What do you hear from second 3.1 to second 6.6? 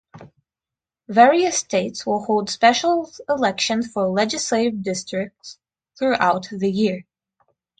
elections for legislative districts throughout